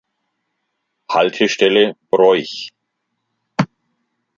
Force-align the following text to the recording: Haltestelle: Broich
Haltestelle: 1.09 1.95
Broich 2.09 2.73